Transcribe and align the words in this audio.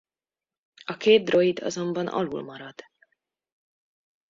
A 0.85 0.97
két 0.97 1.23
droid 1.25 1.59
azonban 1.59 2.07
alulmarad. 2.07 2.75